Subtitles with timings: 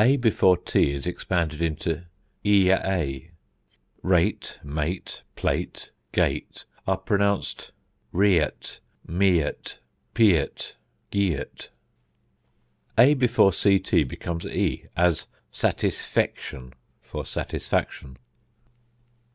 [0.00, 2.02] a before t is expanded into
[2.46, 3.30] ea;
[4.02, 7.72] rate, mate, plate, gate, are pronounced
[8.14, 9.78] rėȧt, mėȧt,
[10.14, 10.72] plėȧt,
[11.12, 11.68] gėȧt.
[12.96, 16.72] a before ct becomes e; as satisfection,
[17.02, 18.16] for satisfaction.